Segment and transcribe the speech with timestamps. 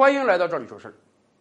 [0.00, 0.94] 欢迎来到这里说事儿。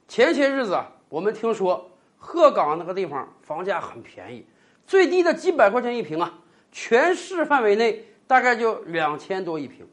[0.06, 4.46] 前些日子啊，我们听说鹤岗那个地方房价很便宜，
[4.86, 6.34] 最低的几百块钱一平啊，
[6.70, 9.88] 全市范围内大概就两千多一平。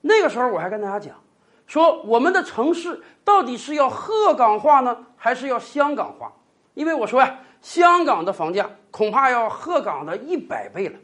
[0.00, 1.16] 那个时候我还跟大家讲，
[1.66, 6.32] 说我们的城市到底是要鹤岗化呢，还是要香港化？
[6.74, 10.96] 因为我说呀，香港的房价恐怕要鹤岗的一百倍了。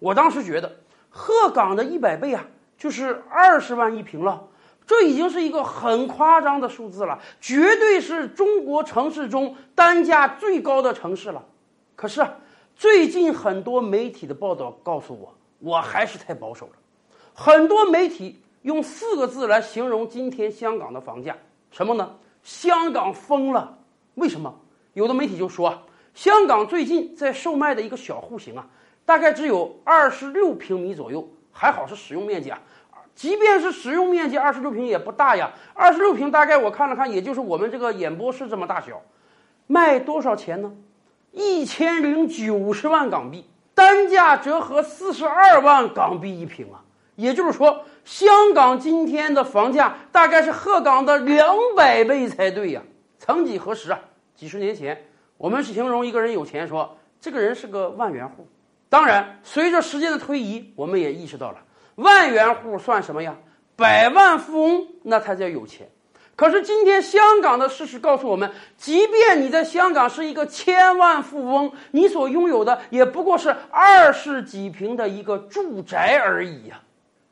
[0.00, 2.44] 我当时觉得，鹤岗的一百倍啊，
[2.76, 4.42] 就是二十万一平了。
[4.88, 11.44] 这已经是一个很夸张的数字了，绝对是中国城市中单价最高的城市了。
[11.94, 12.26] 可是，
[12.74, 16.72] 最近很多媒体的报道告诉我，我还是太保守了。
[17.34, 21.36] 很多媒体用四个字来形容今天香港的房价，
[21.70, 22.16] 什么呢？
[22.42, 23.76] 香港疯了。
[24.14, 24.58] 为什么？
[24.94, 25.82] 有的媒体就说，
[26.14, 28.66] 香港最近在售卖的一个小户型啊，
[29.04, 32.58] 大概只有二十六平米左右，还好是使用面积啊。
[33.18, 39.02] 即便是使用面积二十六平也不大呀，二十六平大概我看了看，也就是我们这个演播室这么大小，
[39.66, 40.72] 卖多少钱呢？
[41.32, 46.78] 一千零九十万港币，单价折合四十二万港币一平啊！
[47.16, 52.80] 也就是说，香港今天的房价大概是鹤岗的两百倍才对呀。
[53.18, 53.98] 曾几何时啊，
[54.36, 54.96] 几十年前，
[55.36, 58.46] 我们是形容一个人有钱，说这个人是个万元户。
[58.88, 61.58] 当然，随着时间的推移，我们也意识到了。
[61.98, 63.36] 万元户算什么呀？
[63.74, 65.88] 百万富翁那才叫有钱。
[66.36, 76.80] 可是今天香港的事实告诉我们，即便你在香港是一个千万富翁，你所拥有的也不过是二十几平的一个住宅而已呀。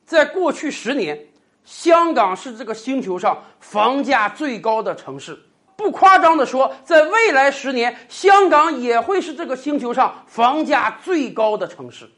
[0.04, 1.16] 在过去十年，
[1.64, 5.38] 香港是这个星球上房价最高的城市。
[5.76, 12.08] 不夸张的说，在未来十年，香港也会是这个星球上房价最高的城市。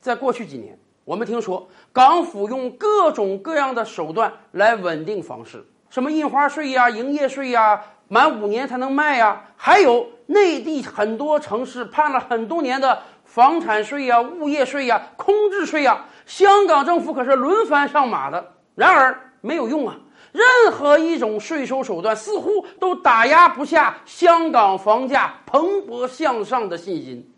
[0.00, 0.78] 在过去几年。
[1.06, 18.54] 我们听说港府用各种各样的手段来稳定房市，什么印花税呀、营业税呀，满五年才能卖呀，还有内地很多城市判了很多年的房产税呀、物业税呀、空置税呀，香港政府可是轮番上马的。
[18.74, 19.96] 然而没有用啊，
[20.32, 27.32] 任何一种税收手段似乎都打压不下香港房价蓬勃向上的信心。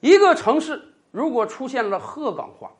[0.00, 0.78] 一个城市
[1.10, 2.70] 如果出现了鹤岗化，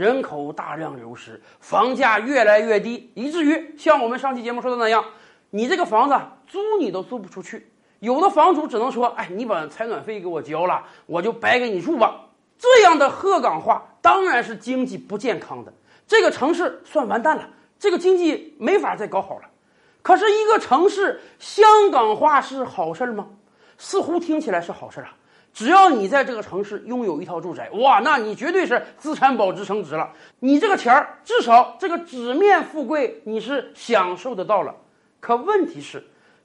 [0.00, 5.04] 人口大量流失，房价越来越低，以至于像我们上期节目说的那样，
[5.50, 7.70] 你这个房子租你都租不出去。
[7.98, 12.18] 有的房主只能说：“哎，你把采暖费给我交了，我就白给你住吧。”
[12.58, 15.72] 这样的鹤岗话当然是经济不健康的，
[16.06, 17.46] 这个城市算完蛋了，
[17.78, 19.50] 这个经济没法再搞好了。
[20.00, 23.26] 可是，一个城市香港化是好事吗？
[23.76, 25.12] 似乎听起来是好事啊。
[25.52, 30.10] 只要你在这个城市拥有一套住宅，哇，那你绝对是资产保值升值了。
[30.38, 34.74] 你这个钱儿，至少这个纸面富贵你是享受得到了。
[35.18, 36.02] 可问题是，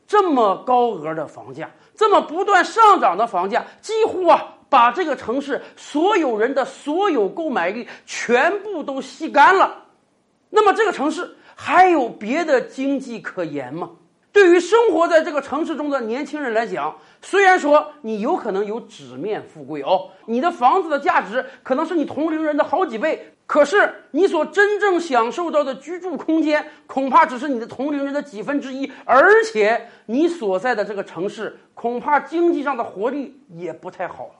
[0.08, 9.84] 这么高额的房价，这么不断上涨的房价，几乎啊把这个城市所有人的所有购买力全部都吸干了。
[10.50, 13.92] 那么这个城市还有别的经济可言吗？
[14.36, 34.34] 对于生活在这个城市中的年轻人来讲，虽然说你有可能有纸面富贵哦，你的房子的价值可能是你同龄人的好几倍，可是你所真正享受到的居住空间，恐怕只是你的同龄人的几分之一，而且你所在的这个城市，恐怕经济上的活力也不太好了。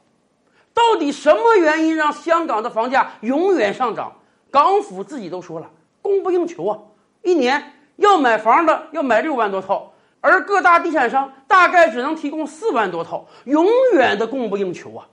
[0.74, 4.12] 到底什么原因让香港的房价永远上涨？
[4.52, 6.78] 港府自己都说了，供不应求啊，
[7.24, 7.72] 一年。
[7.98, 15.06] 要买房的要买六万多套，而各大地产商大概只能提供四万多套，永远的供不应求啊。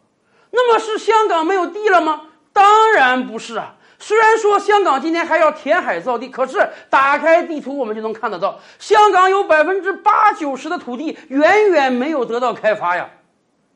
[0.50, 2.22] 那么是香港没有地了吗？
[2.52, 3.74] 当然不是啊。
[3.98, 6.58] 虽然说香港今天还要填海造地，可是
[6.90, 13.08] 打开地图我们就能看得到，香港有百分之八九十的土地远远没有得到开发呀。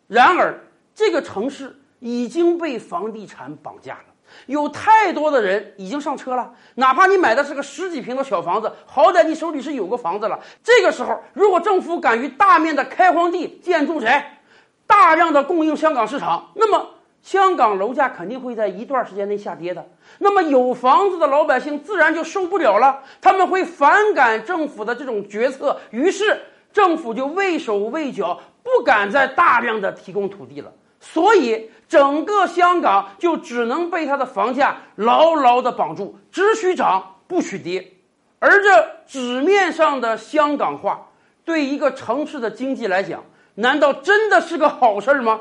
[0.09, 0.59] 然而，
[0.95, 4.16] 这个城市已经被房地产绑架了。
[4.47, 10.39] 有太多的人已经上车了，哪怕你买的是个十几平的小房子，好歹你手里是有个房子了。
[10.63, 14.41] 这个时候，如果政府敢于大面的开荒地建住宅，
[14.87, 16.89] 大量的供应香港市场，那么
[17.23, 19.85] 香港楼价肯定会在一段时间内下跌的。
[20.19, 26.41] 那么有房子的老百姓自然就受不了了，他们会反感政府的这种决策，于是
[26.73, 30.73] 政府就畏手畏脚，不敢再大量的提供土地了。
[31.13, 37.93] 所以，整个香港就只能被它的房价牢牢的绑住，只许涨不许跌。
[38.39, 41.09] 而这纸面上的香港话，
[41.45, 43.23] 对一个城市的经济来讲，
[43.55, 45.41] 难道真的是个好事儿吗？